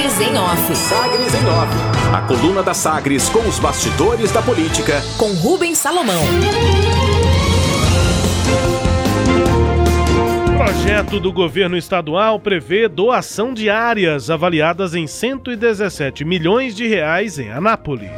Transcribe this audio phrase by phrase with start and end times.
[0.00, 0.76] Sagres em Off.
[0.76, 2.14] Sagres em Off.
[2.14, 5.02] A coluna da Sagres com os bastidores da política.
[5.18, 6.22] Com Rubens Salomão.
[10.56, 17.50] Projeto do governo estadual prevê doação de áreas avaliadas em 117 milhões de reais em
[17.50, 18.10] Anápolis.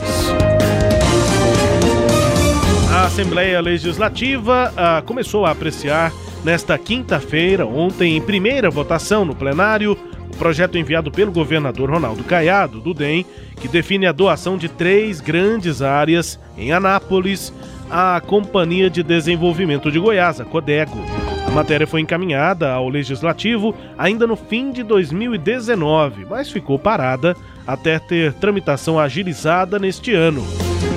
[2.95, 6.13] A Assembleia Legislativa ah, começou a apreciar
[6.45, 9.99] nesta quinta-feira, ontem, em primeira votação no plenário,
[10.33, 13.25] o projeto enviado pelo governador Ronaldo Caiado, do DEM,
[13.61, 17.53] que define a doação de três grandes áreas em Anápolis
[17.91, 20.99] à Companhia de Desenvolvimento de Goiás, a Codego.
[21.47, 27.37] A matéria foi encaminhada ao Legislativo ainda no fim de 2019, mas ficou parada
[27.67, 30.43] até ter tramitação agilizada neste ano.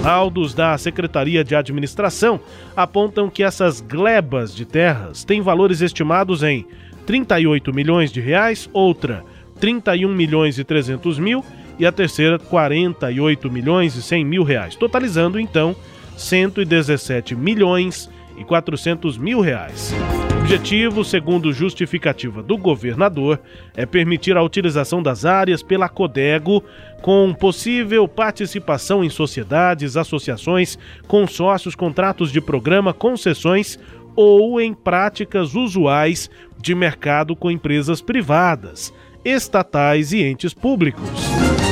[0.02, 2.40] Laudos da Secretaria de Administração
[2.76, 6.66] apontam que essas glebas de terras têm valores estimados em
[7.06, 9.24] 38 milhões de reais, outra
[9.66, 11.44] 31 milhões e 300 mil
[11.80, 15.76] e a terceira 48 milhões e 100 mil reais, totalizando então
[16.16, 19.92] 117 milhões e 400 mil reais.
[20.36, 23.40] O objetivo, segundo justificativa do governador,
[23.76, 26.64] é permitir a utilização das áreas pela Codego
[27.02, 33.80] com possível participação em sociedades, associações, consórcios, contratos de programa, concessões
[34.16, 36.30] ou em práticas usuais
[36.62, 38.94] de mercado com empresas privadas,
[39.26, 41.10] estatais e entes públicos.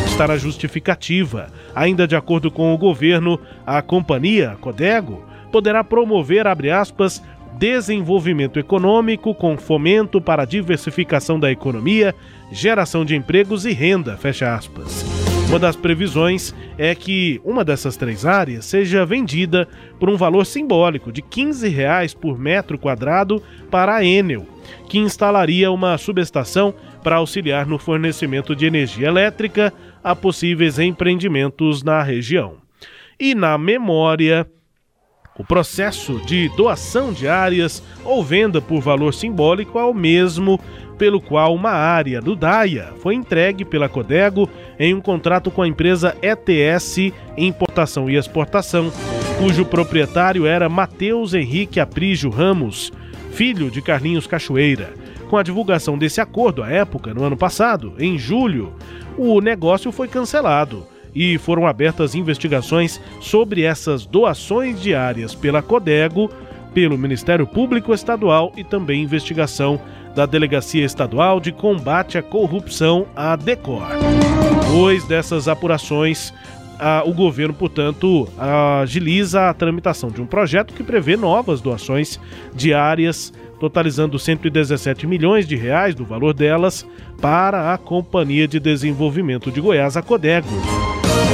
[0.08, 1.48] Está na justificativa.
[1.76, 7.22] Ainda de acordo com o governo, a companhia, Codego, poderá promover, abre aspas,
[7.58, 12.16] desenvolvimento econômico com fomento para a diversificação da economia,
[12.52, 15.06] geração de empregos e renda, fecha aspas.
[15.48, 19.68] Uma das previsões é que uma dessas três áreas seja vendida
[20.00, 24.48] por um valor simbólico de 15 reais por metro quadrado para a Enel,
[24.90, 26.74] que instalaria uma subestação
[27.04, 29.74] para auxiliar no fornecimento de energia elétrica
[30.04, 32.56] a possíveis empreendimentos na região.
[33.20, 34.48] E na memória,
[35.38, 40.60] o processo de doação de áreas ou venda por valor simbólico é o mesmo
[40.98, 44.48] pelo qual uma área do DAIA foi entregue pela Codego
[44.80, 48.92] em um contrato com a empresa ETS Importação e Exportação,
[49.40, 52.92] cujo proprietário era Matheus Henrique Aprígio Ramos,
[53.32, 54.94] filho de Carlinhos Cachoeira.
[55.30, 58.74] Com a divulgação desse acordo à época, no ano passado, em julho,
[59.18, 60.86] o negócio foi cancelado
[61.16, 66.30] e foram abertas investigações sobre essas doações diárias pela Codego,
[66.74, 69.80] pelo Ministério Público Estadual e também investigação
[70.16, 73.84] da Delegacia Estadual de Combate à Corrupção, a DECOR.
[74.62, 76.34] Depois dessas apurações,
[77.06, 78.28] o governo, portanto,
[78.82, 82.20] agiliza a tramitação de um projeto que prevê novas doações
[82.56, 83.32] diárias,
[83.64, 86.86] totalizando 117 milhões de reais do valor delas
[87.22, 90.50] para a Companhia de Desenvolvimento de Goiás, a Codego.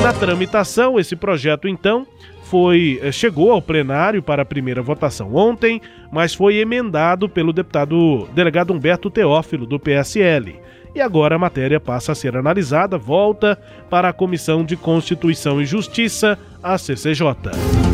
[0.03, 2.05] Na tramitação, esse projeto então
[2.43, 5.81] foi eh, chegou ao plenário para a primeira votação ontem,
[6.11, 10.59] mas foi emendado pelo deputado delegado Humberto Teófilo do PSL.
[10.93, 13.59] E agora a matéria passa a ser analisada, volta
[13.89, 17.88] para a Comissão de Constituição e Justiça, a CCJ.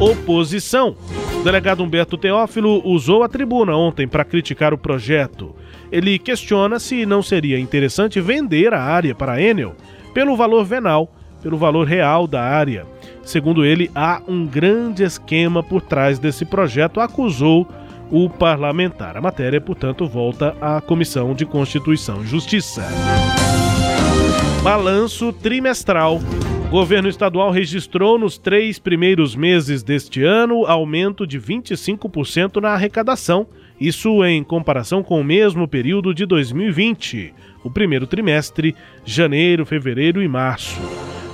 [0.00, 0.96] Oposição.
[1.38, 5.54] O delegado Humberto Teófilo usou a tribuna ontem para criticar o projeto.
[5.92, 9.76] Ele questiona se não seria interessante vender a área para a Enel
[10.14, 11.12] pelo valor venal,
[11.42, 12.86] pelo valor real da área.
[13.22, 17.68] Segundo ele, há um grande esquema por trás desse projeto, acusou
[18.10, 19.18] o parlamentar.
[19.18, 22.88] A matéria, portanto, volta à Comissão de Constituição e Justiça.
[24.62, 26.20] Balanço trimestral.
[26.70, 33.48] Governo estadual registrou nos três primeiros meses deste ano aumento de 25% na arrecadação,
[33.80, 40.28] isso em comparação com o mesmo período de 2020 o primeiro trimestre, janeiro, fevereiro e
[40.28, 40.80] março.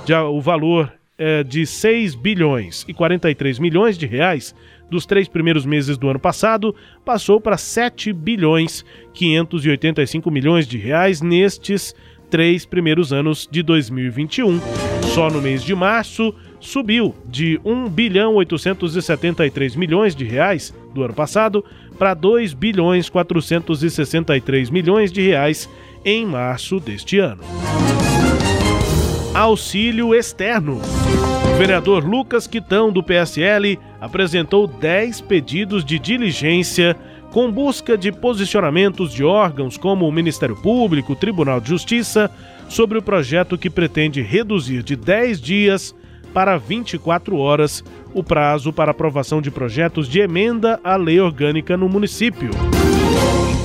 [0.05, 4.55] Já o valor é de 6 bilhões e 43 milhões de reais
[4.89, 11.21] dos três primeiros meses do ano passado passou para 7 bilhões 585 milhões de reais
[11.21, 11.95] nestes
[12.29, 14.59] três primeiros anos de 2021.
[15.13, 21.13] Só no mês de março subiu de 1 bilhão 873 milhões de reais do ano
[21.13, 21.63] passado
[21.97, 25.69] para 2 bilhões 463 milhões de reais
[26.05, 27.43] em março deste ano.
[29.33, 30.81] Auxílio externo.
[31.53, 36.95] O vereador Lucas Quitão, do PSL, apresentou 10 pedidos de diligência
[37.31, 42.31] com busca de posicionamentos de órgãos como o Ministério Público, o Tribunal de Justiça,
[42.69, 45.95] sobre o projeto que pretende reduzir de 10 dias
[46.33, 47.83] para 24 horas
[48.13, 52.51] o prazo para aprovação de projetos de emenda à lei orgânica no município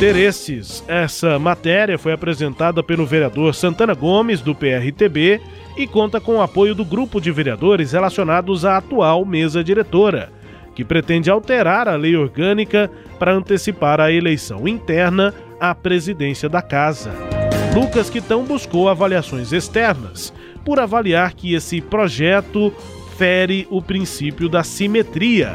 [0.03, 0.83] interesses.
[0.89, 5.41] Essa matéria foi apresentada pelo vereador Santana Gomes, do PRTB,
[5.77, 10.33] e conta com o apoio do grupo de vereadores relacionados à atual mesa diretora,
[10.75, 17.13] que pretende alterar a lei orgânica para antecipar a eleição interna à presidência da casa.
[17.75, 20.33] Lucas Quitão buscou avaliações externas
[20.65, 22.73] por avaliar que esse projeto
[23.17, 25.53] fere o princípio da simetria.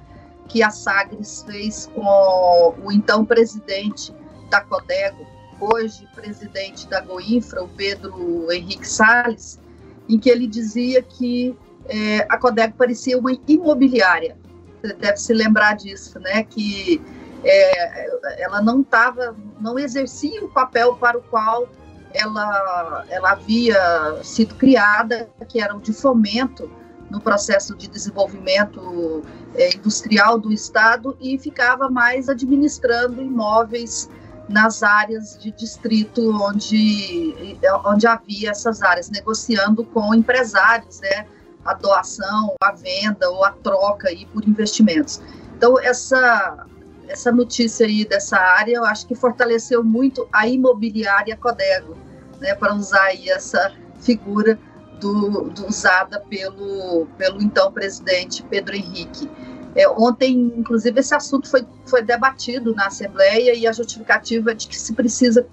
[0.48, 4.14] que a Sagres fez com o então presidente
[4.50, 5.26] da Codego,
[5.60, 9.60] hoje presidente da Goinfra, o Pedro Henrique Salles,
[10.08, 11.56] em que ele dizia que
[11.88, 14.38] é, a Codego parecia uma imobiliária.
[14.82, 16.44] Você deve se lembrar disso, né?
[16.44, 17.02] Que
[17.44, 21.68] é, ela não estava, não exercia o papel para o qual
[22.14, 26.70] ela, ela havia sido criada, que era o de fomento
[27.10, 29.24] no processo de desenvolvimento
[29.56, 34.10] é, industrial do Estado e ficava mais administrando imóveis
[34.50, 41.28] nas áreas de distrito onde, onde havia essas áreas, negociando com empresários, né,
[41.66, 45.22] a doação, a venda ou a troca aí por investimentos.
[45.58, 46.66] Então, essa,
[47.08, 51.96] essa notícia aí dessa área, eu acho que fortaleceu muito a imobiliária Codego,
[52.40, 54.60] né, para usar aí essa figura
[55.00, 59.30] do, do, usada pelo, pelo então presidente Pedro Henrique.
[59.76, 64.68] É, ontem, inclusive, esse assunto foi, foi debatido na Assembleia e a justificativa é de
[64.68, 65.48] que se precisa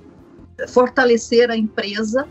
[0.68, 2.26] fortalecer a empresa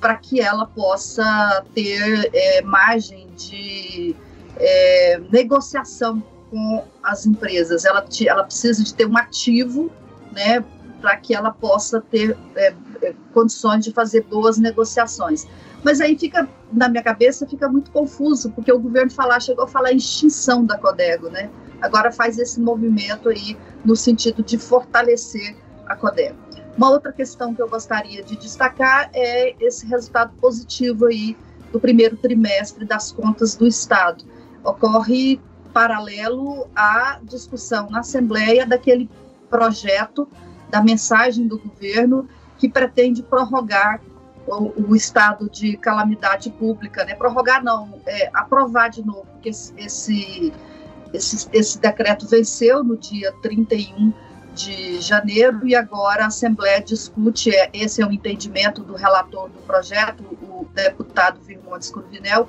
[0.00, 4.14] para que ela possa ter é, margem de
[4.56, 7.84] é, negociação com as empresas.
[7.84, 9.90] Ela, ela precisa de ter um ativo,
[10.32, 10.64] né,
[11.00, 15.46] para que ela possa ter é, é, condições de fazer boas negociações.
[15.84, 19.68] Mas aí fica, na minha cabeça, fica muito confuso, porque o governo falar, chegou a
[19.68, 21.50] falar em extinção da Codego, né?
[21.80, 25.56] Agora faz esse movimento aí no sentido de fortalecer
[25.86, 26.36] a Codego.
[26.76, 31.36] Uma outra questão que eu gostaria de destacar é esse resultado positivo aí
[31.72, 34.24] do primeiro trimestre das contas do Estado.
[34.64, 35.40] Ocorre
[35.76, 39.10] paralelo à discussão na Assembleia daquele
[39.50, 40.26] projeto
[40.70, 42.26] da mensagem do governo
[42.56, 44.00] que pretende prorrogar
[44.46, 47.14] o, o, estado de calamidade pública, né?
[47.14, 50.52] Prorrogar não, é, aprovar de novo, porque esse, esse,
[51.12, 54.14] esse, esse decreto venceu no dia 31
[54.54, 59.58] de janeiro e agora a Assembleia discute, é, esse é o entendimento do relator do
[59.66, 62.48] projeto, o deputado Virmontes Cruvinel,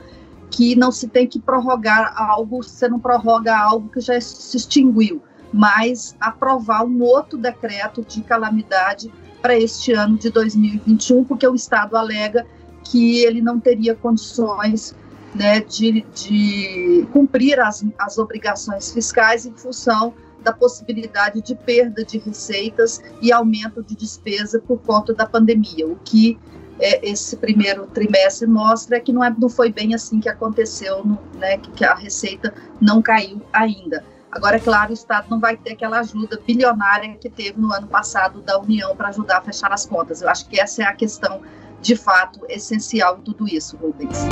[0.50, 5.22] que não se tem que prorrogar algo, você não prorroga algo que já se extinguiu,
[5.54, 9.12] mas aprovar um outro decreto de calamidade
[9.42, 12.46] para este ano de 2021, porque o Estado alega
[12.84, 14.96] que ele não teria condições
[15.36, 20.14] né, de, de cumprir as, as obrigações fiscais em função
[20.44, 25.98] da possibilidade de perda de receitas e aumento de despesa por conta da pandemia, o
[26.04, 26.40] que
[26.80, 31.20] é, esse primeiro trimestre mostra que não, é, não foi bem assim que aconteceu, no,
[31.36, 34.04] né, que, que a receita não caiu ainda.
[34.32, 37.88] Agora, é claro, o Estado não vai ter aquela ajuda bilionária que teve no ano
[37.88, 40.22] passado da União para ajudar a fechar as contas.
[40.22, 41.42] Eu acho que essa é a questão,
[41.82, 44.26] de fato, essencial em tudo isso, Rubens.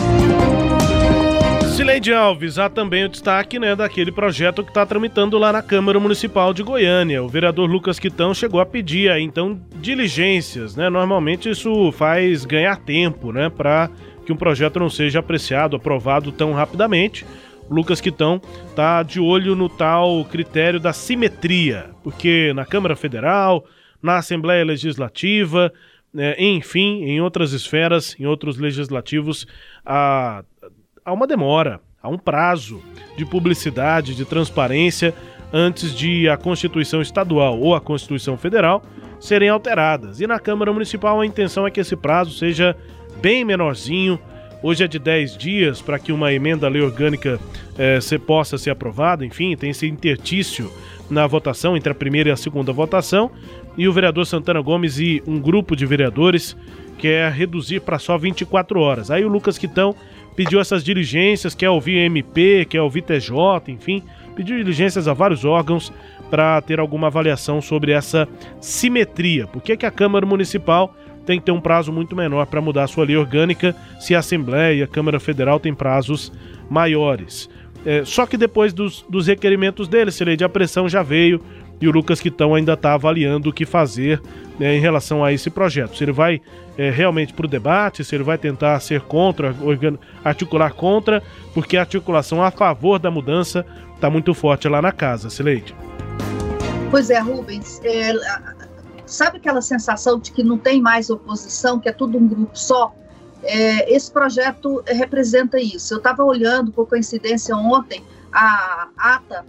[1.75, 5.99] Sileide Alves, há também o destaque né, daquele projeto que está tramitando lá na Câmara
[5.99, 7.21] Municipal de Goiânia.
[7.21, 10.77] O vereador Lucas Quitão chegou a pedir, então, diligências.
[10.77, 10.89] Né?
[10.89, 13.89] Normalmente isso faz ganhar tempo né, para
[14.25, 17.25] que um projeto não seja apreciado, aprovado tão rapidamente.
[17.69, 18.41] Lucas Quitão
[18.73, 23.65] tá de olho no tal critério da simetria, porque na Câmara Federal,
[24.01, 25.73] na Assembleia Legislativa,
[26.17, 29.45] é, enfim, em outras esferas, em outros legislativos,
[29.85, 30.43] há,
[31.05, 32.81] há uma demora, há um prazo
[33.15, 35.13] de publicidade, de transparência
[35.53, 38.81] antes de a Constituição Estadual ou a Constituição Federal
[39.19, 40.19] serem alteradas.
[40.19, 42.75] E na Câmara Municipal a intenção é que esse prazo seja
[43.21, 44.19] bem menorzinho.
[44.63, 47.39] Hoje é de 10 dias para que uma emenda à lei orgânica
[47.77, 49.23] eh, se, possa ser aprovada.
[49.23, 50.71] Enfim, tem esse intertício
[51.07, 53.29] na votação entre a primeira e a segunda votação.
[53.77, 56.57] E o vereador Santana Gomes e um grupo de vereadores
[56.97, 59.11] quer reduzir para só 24 horas.
[59.11, 59.95] Aí o Lucas Quitão
[60.35, 63.33] pediu essas diligências, quer ouvir MP, quer ouvir TJ,
[63.67, 64.03] enfim,
[64.35, 65.91] pediu diligências a vários órgãos
[66.29, 68.27] para ter alguma avaliação sobre essa
[68.59, 69.47] simetria.
[69.47, 72.87] Por que, que a Câmara Municipal tem que ter um prazo muito menor para mudar
[72.87, 76.31] sua lei orgânica se a Assembleia e a Câmara Federal têm prazos
[76.69, 77.49] maiores?
[77.85, 81.39] É, só que depois dos, dos requerimentos dele, se lei de pressão já veio
[81.79, 84.21] e o Lucas Quitão ainda está avaliando o que fazer
[84.59, 85.97] né, em relação a esse projeto.
[85.97, 86.41] Se ele vai
[86.77, 89.53] é, realmente para o debate, se ele vai tentar ser contra,
[90.23, 91.21] articular contra,
[91.53, 95.75] porque a articulação a favor da mudança está muito forte lá na casa, Sileide.
[96.91, 97.81] Pois é, Rubens.
[97.83, 98.13] É,
[99.05, 102.93] sabe aquela sensação de que não tem mais oposição, que é tudo um grupo só?
[103.43, 105.93] É, esse projeto representa isso.
[105.93, 109.45] Eu estava olhando, por coincidência, ontem, a ata,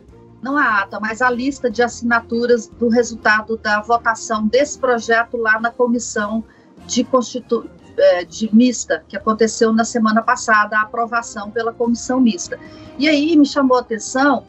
[0.47, 5.59] não a ata, mas a lista de assinaturas do resultado da votação desse projeto lá
[5.61, 6.45] na comissão
[6.87, 12.61] de, Constitu é, de mista, que aconteceu na semana passada, a aprovação pela comissão mista.
[12.97, 14.45] E aí me chamou a atenção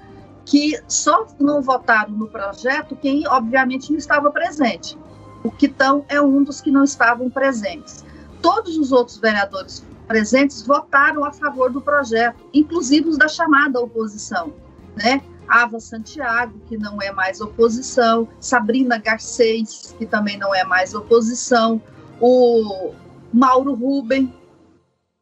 [0.45, 4.95] que só não votaram no projeto quem, obviamente, não estava presente.
[5.43, 8.05] O Quitão é um dos que não estavam presentes.
[8.39, 14.53] Todos os outros vereadores presentes votaram a favor do projeto, inclusive os da chamada oposição,
[14.95, 15.23] né?
[15.47, 21.81] Ava Santiago, que não é mais oposição, Sabrina Garcês, que também não é mais oposição,
[22.19, 22.93] o
[23.33, 24.33] Mauro Ruben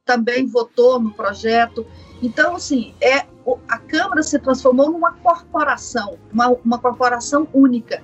[0.06, 1.86] também votou no projeto.
[2.22, 3.26] Então, assim, é,
[3.68, 8.02] a Câmara se transformou numa corporação, uma, uma corporação única.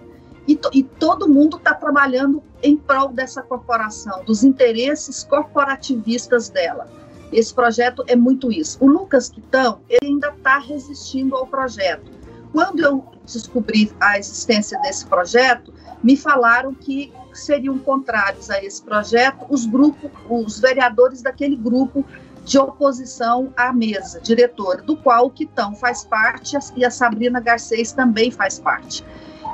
[0.48, 6.90] E, to, e todo mundo está trabalhando em prol dessa corporação, dos interesses corporativistas dela.
[7.32, 8.78] Esse projeto é muito isso.
[8.82, 12.12] O Lucas Quitão, ele ainda está resistindo ao projeto.
[12.52, 15.74] Quando eu descobri a existência desse projeto,
[16.04, 22.06] me falaram que seriam contrários a esse projeto os grupos, os vereadores daquele grupo
[22.44, 27.94] de oposição à mesa diretora, do qual o Quitão faz parte e a Sabrina Garcês
[27.94, 29.06] também faz parte.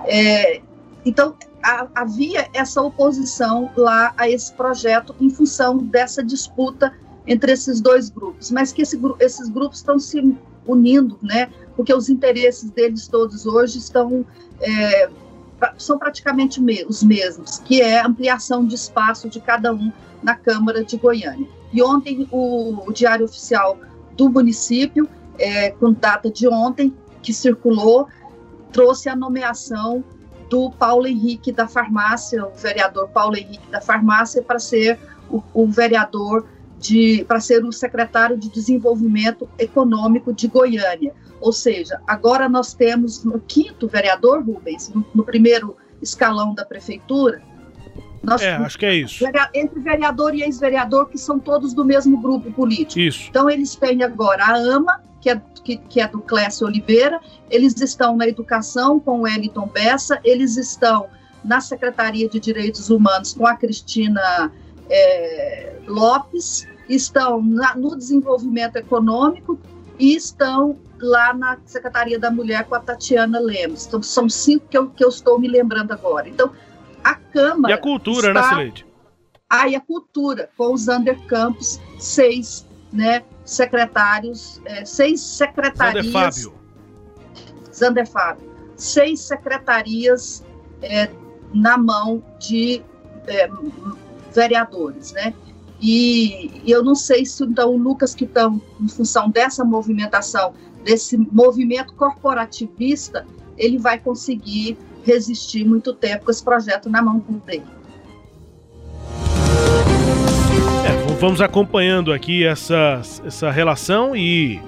[0.05, 0.61] É,
[1.05, 6.93] então, a, havia essa oposição lá a esse projeto em função dessa disputa
[7.27, 12.09] entre esses dois grupos, mas que esse, esses grupos estão se unindo, né, porque os
[12.09, 14.25] interesses deles todos hoje estão
[14.59, 15.09] é,
[15.77, 19.91] são praticamente os mesmos, que é ampliação de espaço de cada um
[20.21, 21.47] na Câmara de Goiânia.
[21.73, 23.77] E ontem o, o Diário Oficial
[24.15, 25.07] do município,
[25.37, 28.07] é, com data de ontem, que circulou,
[28.71, 30.03] trouxe a nomeação
[30.49, 34.97] do Paulo Henrique da Farmácia, o vereador Paulo Henrique da Farmácia, para ser
[35.29, 36.45] o, o vereador
[37.27, 41.13] para ser o secretário de Desenvolvimento Econômico de Goiânia.
[41.39, 47.41] Ou seja, agora nós temos no quinto vereador, Rubens, no, no primeiro escalão da prefeitura.
[48.23, 49.23] Nós, é, acho que é isso.
[49.53, 52.99] Entre vereador e ex-vereador, que são todos do mesmo grupo político.
[52.99, 53.27] Isso.
[53.29, 57.19] Então, eles têm agora a AMA, que é, que, que é do Clécio Oliveira,
[57.49, 61.07] eles estão na educação com o Eliton Bessa, eles estão
[61.43, 64.51] na Secretaria de Direitos Humanos com a Cristina
[64.89, 69.59] é, Lopes, estão na, no desenvolvimento econômico
[69.99, 73.85] e estão lá na Secretaria da Mulher com a Tatiana Lemos.
[73.85, 76.27] Então, são cinco que eu, que eu estou me lembrando agora.
[76.27, 76.51] Então,
[77.03, 77.73] a Câmara.
[77.73, 78.41] E a cultura, né, está...
[78.41, 78.87] né, Sileide?
[79.49, 86.05] Ah, e a cultura, com os Zander Campos, seis né, secretários, é, seis secretarias.
[86.05, 86.53] Zander Fábio.
[87.73, 88.49] Zander Fábio.
[88.75, 90.43] Seis secretarias
[90.81, 91.09] é,
[91.53, 92.83] na mão de
[93.25, 93.49] é,
[94.37, 95.33] vereadores, né?
[95.81, 100.53] E, e eu não sei se então o Lucas que estão em função dessa movimentação,
[100.83, 103.25] desse movimento corporativista,
[103.57, 107.65] ele vai conseguir resistir muito tempo com esse projeto na mão dele.
[110.85, 114.61] É, vamos acompanhando aqui essa, essa relação e,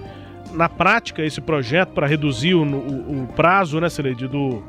[0.51, 4.63] na prática, esse projeto para reduzir o, o, o, prazo, né, Celede, do,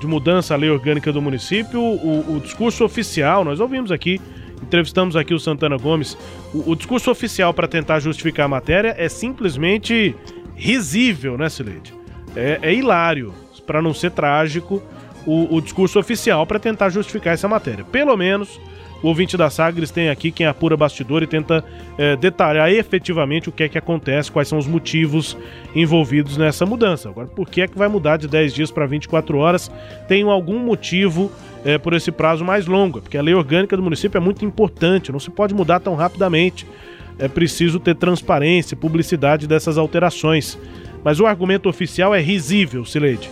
[0.00, 4.20] de mudança à lei orgânica do município, o, o discurso oficial, nós ouvimos aqui
[4.62, 6.16] entrevistamos aqui o Santana Gomes.
[6.52, 10.14] O, o discurso oficial para tentar justificar a matéria é simplesmente
[10.54, 11.94] risível, né, Sileide?
[12.36, 13.32] É, é hilário.
[13.66, 14.82] Para não ser trágico,
[15.26, 17.84] o, o discurso oficial para tentar justificar essa matéria.
[17.84, 18.58] Pelo menos
[19.02, 21.64] o ouvinte da Sagres tem aqui quem apura bastidor e tenta
[21.96, 25.36] é, detalhar efetivamente o que é que acontece, quais são os motivos
[25.74, 27.08] envolvidos nessa mudança.
[27.08, 29.70] Agora, por que é que vai mudar de 10 dias para 24 horas?
[30.08, 31.30] Tem algum motivo
[31.64, 35.12] é, por esse prazo mais longo, porque a lei orgânica do município é muito importante,
[35.12, 36.66] não se pode mudar tão rapidamente.
[37.20, 40.58] É preciso ter transparência e publicidade dessas alterações.
[41.02, 43.30] Mas o argumento oficial é risível, Sileide.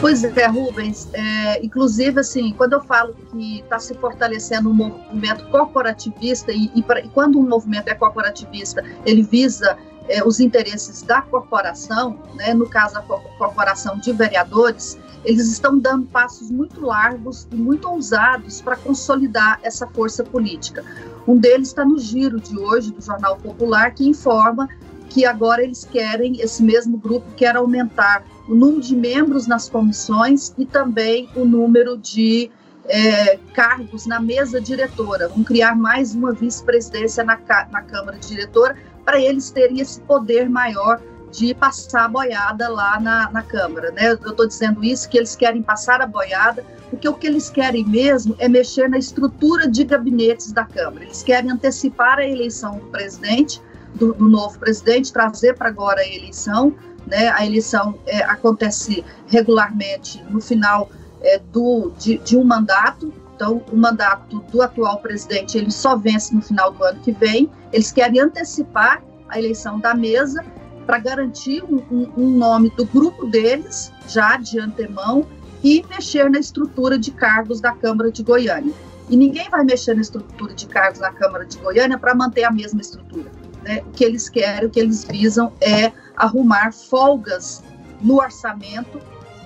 [0.00, 1.08] Pois é, Rubens.
[1.12, 6.82] É, inclusive, assim, quando eu falo que está se fortalecendo um movimento corporativista, e, e,
[6.82, 9.76] pra, e, quando um movimento é corporativista, ele visa
[10.08, 16.06] é, os interesses da corporação, né, no caso a corporação de vereadores, eles estão dando
[16.06, 20.84] passos muito largos e muito ousados para consolidar essa força política.
[21.26, 24.68] Um deles está no giro de hoje do Jornal Popular, que informa
[25.08, 30.54] que agora eles querem, esse mesmo grupo quer aumentar o número de membros nas comissões
[30.56, 32.50] e também o número de
[32.88, 35.28] é, cargos na mesa diretora.
[35.28, 37.38] Vão criar mais uma vice-presidência na,
[37.70, 41.00] na Câmara Diretora para eles terem esse poder maior
[41.30, 43.90] de passar a boiada lá na, na Câmara.
[43.90, 44.10] Né?
[44.10, 47.84] Eu estou dizendo isso, que eles querem passar a boiada, porque o que eles querem
[47.84, 51.04] mesmo é mexer na estrutura de gabinetes da Câmara.
[51.04, 53.60] Eles querem antecipar a eleição do presidente,
[53.94, 56.74] do, do novo presidente, trazer para agora a eleição,
[57.06, 57.28] né?
[57.28, 60.90] A eleição é, acontece regularmente no final
[61.22, 63.12] é, do, de, de, um mandato.
[63.34, 67.50] Então, o mandato do atual presidente ele só vence no final do ano que vem.
[67.72, 70.44] Eles querem antecipar a eleição da mesa
[70.86, 75.26] para garantir um, um, um nome do grupo deles já de antemão
[75.62, 78.72] e mexer na estrutura de cargos da Câmara de Goiânia.
[79.08, 82.50] E ninguém vai mexer na estrutura de cargos da Câmara de Goiânia para manter a
[82.50, 83.30] mesma estrutura.
[83.62, 83.82] Né?
[83.86, 87.62] O que eles querem, o que eles visam é arrumar folgas
[88.00, 89.00] no orçamento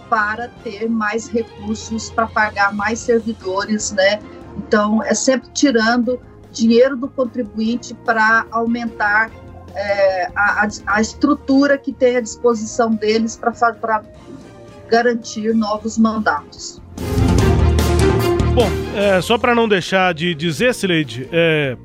[0.08, 4.18] para ter mais recursos para pagar mais servidores, né?
[4.56, 6.20] Então, é sempre tirando
[6.52, 9.30] dinheiro do contribuinte para aumentar
[9.74, 14.02] é, a, a, estrutura que tem à disposição deles para
[14.88, 16.82] garantir novos mandatos.
[18.52, 21.76] Bom, é, só para não deixar de dizer, Sileide, é,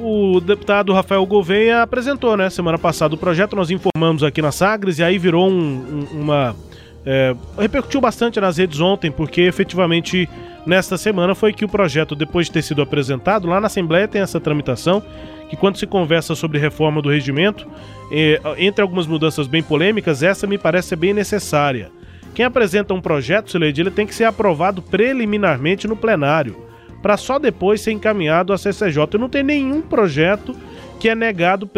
[0.00, 4.98] o deputado Rafael Gouveia apresentou, né, semana passada o projeto, nós informamos aqui na Sagres
[4.98, 6.56] e aí virou um, um, uma.
[7.04, 10.28] É, repercutiu bastante nas redes ontem, porque efetivamente
[10.66, 14.20] nesta semana foi que o projeto, depois de ter sido apresentado, lá na Assembleia tem
[14.20, 15.02] essa tramitação,
[15.48, 17.66] que quando se conversa sobre reforma do regimento,
[18.12, 21.90] é, entre algumas mudanças bem polêmicas, essa me parece bem necessária.
[22.34, 26.67] Quem apresenta um projeto, Sileide, ele tem que ser aprovado preliminarmente no plenário
[27.02, 29.04] para só depois ser encaminhado à CCJ.
[29.14, 30.54] E não tem nenhum projeto
[30.98, 31.68] que é negado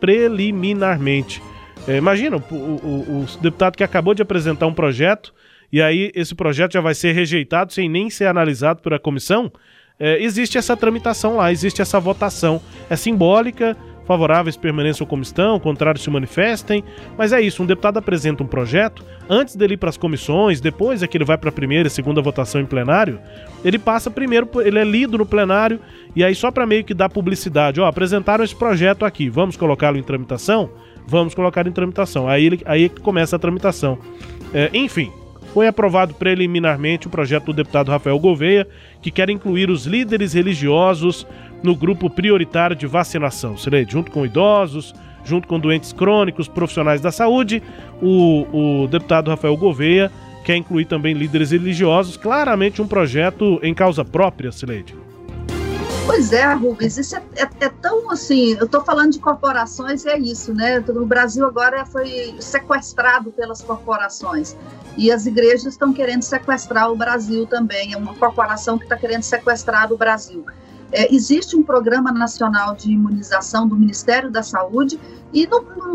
[0.00, 1.42] preliminarmente.
[1.86, 5.32] É, imagina, o, o, o, deputado que acabou de apresentar um projeto
[5.72, 9.52] e aí esse projeto já vai ser rejeitado sem nem ser analisado pela comissão.
[9.98, 12.60] É, existe essa tramitação lá, existe essa votação.
[12.90, 16.84] É simbólica, favoráveis permaneçam como estão, contrários se manifestem.
[17.18, 21.02] Mas é isso, um deputado apresenta um projeto, antes dele ir para as comissões, depois
[21.02, 23.18] é que ele vai para a primeira e segunda votação em plenário,
[23.64, 25.80] ele passa primeiro, ele é lido no plenário,
[26.14, 29.96] e aí só para meio que dar publicidade, ó, apresentaram esse projeto aqui, vamos colocá-lo
[29.98, 30.70] em tramitação?
[31.06, 32.28] Vamos colocar em tramitação.
[32.28, 33.96] Aí, aí é que começa a tramitação.
[34.52, 35.12] É, enfim,
[35.56, 38.68] foi aprovado preliminarmente o projeto do deputado Rafael Gouveia,
[39.00, 41.26] que quer incluir os líderes religiosos
[41.62, 43.56] no grupo prioritário de vacinação.
[43.56, 47.62] Sileide, junto com idosos, junto com doentes crônicos, profissionais da saúde,
[48.00, 50.10] o, o deputado Rafael Gouveia
[50.44, 54.94] quer incluir também líderes religiosos, claramente um projeto em causa própria, Sileide.
[56.06, 60.16] Pois é, Rubens, isso é, é, é tão assim, eu estou falando de corporações, é
[60.16, 60.78] isso, né?
[60.88, 64.56] O Brasil agora foi sequestrado pelas corporações
[64.96, 69.24] e as igrejas estão querendo sequestrar o Brasil também, é uma corporação que está querendo
[69.24, 70.46] sequestrar o Brasil.
[70.92, 75.00] É, existe um programa nacional de imunização do Ministério da Saúde
[75.32, 75.48] e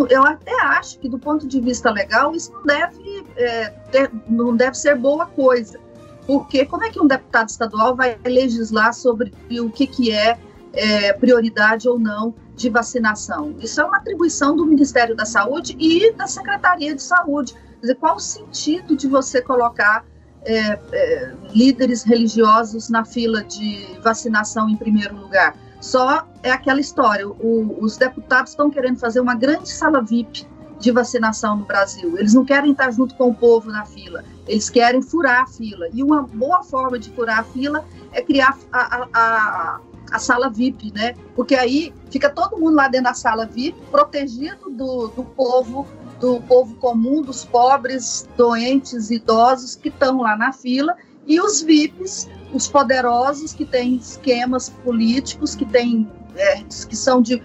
[0.09, 4.55] eu até acho que do ponto de vista legal isso não deve, é, ter, não
[4.55, 5.79] deve ser boa coisa,
[6.27, 10.37] porque como é que um deputado estadual vai legislar sobre o que, que é,
[10.73, 13.55] é prioridade ou não de vacinação?
[13.59, 17.53] Isso é uma atribuição do Ministério da Saúde e da Secretaria de Saúde.
[17.53, 20.05] Quer dizer, qual o sentido de você colocar
[20.45, 25.55] é, é, líderes religiosos na fila de vacinação em primeiro lugar.
[25.79, 30.47] Só é aquela história: o, os deputados estão querendo fazer uma grande sala VIP
[30.79, 32.17] de vacinação no Brasil.
[32.17, 35.87] Eles não querem estar junto com o povo na fila, eles querem furar a fila.
[35.93, 39.79] E uma boa forma de furar a fila é criar a, a, a,
[40.11, 41.15] a sala VIP, né?
[41.35, 45.87] Porque aí fica todo mundo lá dentro da sala VIP, protegido do, do povo
[46.21, 52.29] do povo comum, dos pobres, doentes, idosos que estão lá na fila e os VIPs,
[52.53, 57.43] os poderosos que têm esquemas políticos, que têm é, que são de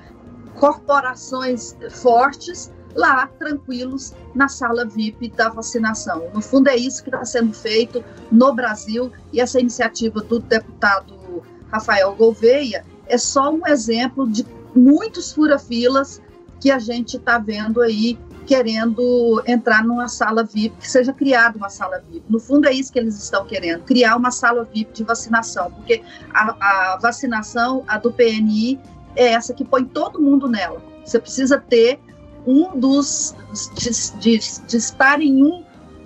[0.55, 6.31] corporações fortes lá tranquilos na sala VIP da vacinação.
[6.33, 11.43] No fundo é isso que está sendo feito no Brasil e essa iniciativa do deputado
[11.71, 16.21] Rafael Gouveia é só um exemplo de muitos fura-filas
[16.61, 21.68] que a gente está vendo aí querendo entrar numa sala VIP, que seja criada uma
[21.68, 22.24] sala VIP.
[22.28, 26.02] No fundo, é isso que eles estão querendo, criar uma sala VIP de vacinação, porque
[26.32, 28.80] a, a vacinação, a do PNI,
[29.16, 30.80] é essa que põe todo mundo nela.
[31.04, 31.98] Você precisa ter
[32.46, 33.35] um dos.
[33.74, 35.64] de, de, de estar em um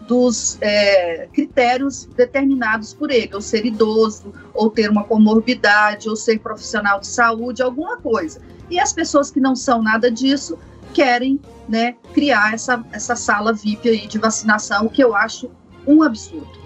[0.08, 6.40] dos é, critérios determinados por ele, ou ser idoso, ou ter uma comorbidade, ou ser
[6.40, 8.40] profissional de saúde, alguma coisa.
[8.68, 10.58] E as pessoas que não são nada disso
[10.90, 15.50] querem né, criar essa, essa sala VIP aí de vacinação, o que eu acho
[15.86, 16.60] um absurdo.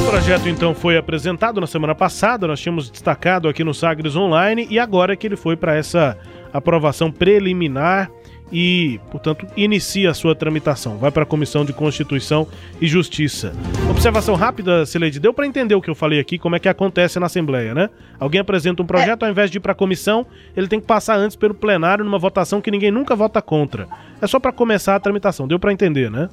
[0.00, 4.66] O projeto então foi apresentado na semana passada, nós tínhamos destacado aqui no Sagres Online
[4.70, 6.18] e agora é que ele foi para essa
[6.52, 8.10] aprovação preliminar
[8.52, 10.96] e, portanto, inicia a sua tramitação.
[10.98, 12.46] Vai para a Comissão de Constituição
[12.80, 13.52] e Justiça.
[13.90, 17.18] Observação rápida, Sileide, deu para entender o que eu falei aqui, como é que acontece
[17.18, 17.90] na Assembleia, né?
[18.18, 20.26] Alguém apresenta um projeto, ao invés de ir para a comissão,
[20.56, 23.88] ele tem que passar antes pelo plenário numa votação que ninguém nunca vota contra.
[24.20, 25.48] É só para começar a tramitação.
[25.48, 26.28] Deu para entender, né?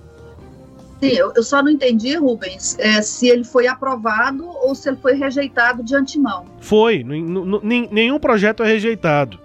[1.01, 4.97] Sim, eu, eu, só não entendi, Rubens, é, se ele foi aprovado ou se ele
[4.97, 6.45] foi rejeitado de antemão.
[6.59, 9.39] Foi, nenhum projeto é rejeitado.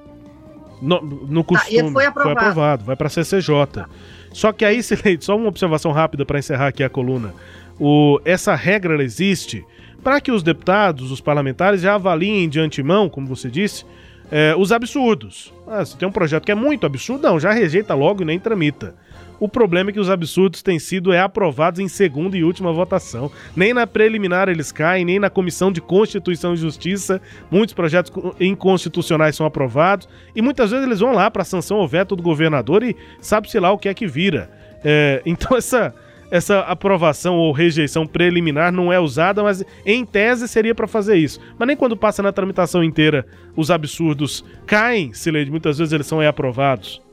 [0.81, 1.89] No, no tá, costume.
[1.89, 2.39] Ah, foi, aprovado.
[2.39, 2.85] foi aprovado.
[2.85, 3.87] Vai para a CCJ.
[4.33, 4.81] Só que aí,
[5.21, 7.33] só uma observação rápida para encerrar aqui a coluna.
[7.79, 9.65] O, essa regra existe
[10.03, 13.85] para que os deputados, os parlamentares já avaliem de antemão, como você disse,
[14.31, 15.53] é, os absurdos.
[15.67, 18.39] Ah, se tem um projeto que é muito absurdo, não, já rejeita logo e nem
[18.39, 18.95] tramita.
[19.38, 23.31] O problema é que os absurdos têm sido é, aprovados em segunda e última votação.
[23.55, 27.20] Nem na preliminar eles caem, nem na Comissão de Constituição e Justiça.
[27.51, 32.16] Muitos projetos inconstitucionais são aprovados e muitas vezes eles vão lá para sanção ou veto
[32.16, 34.51] do governador e sabe-se lá o que é que vira.
[34.85, 35.94] É, então essa
[36.31, 41.40] essa aprovação ou rejeição preliminar não é usada, mas em tese seria para fazer isso.
[41.57, 46.20] Mas nem quando passa na tramitação inteira os absurdos caem, Sileide, muitas vezes eles são
[46.20, 47.06] aprovados.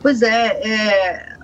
[0.00, 1.38] Pois é, é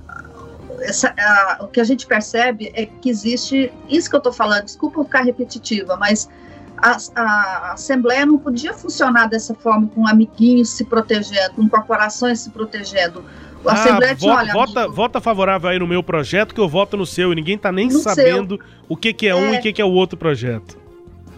[0.80, 4.64] essa, a, o que a gente percebe é que existe, isso que eu estou falando,
[4.64, 6.28] desculpa ficar repetitiva, mas
[6.76, 12.50] a, a, Assembleia não podia funcionar dessa forma, com amiguinhos se protegendo, com corporações se
[12.50, 13.24] protegendo.
[13.64, 16.68] A ah, Assembleia tinha, olha, vota, amigo, vota favorável aí no meu projeto que eu
[16.68, 18.66] voto no seu e ninguém está nem sabendo seu.
[18.88, 20.83] o que, que é, é um e o que, que é o outro projeto.